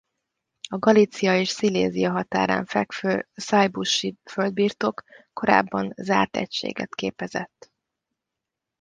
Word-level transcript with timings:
A 0.69 0.77
Galícia 0.77 1.33
és 1.39 1.49
Szilézia 1.49 2.11
határán 2.11 2.65
fekvő 2.65 3.27
saybusch-i 3.35 4.15
földbirtok 4.23 5.03
korábban 5.33 5.93
zárt 5.95 6.37
egységet 6.37 6.95
képezett. 6.95 7.71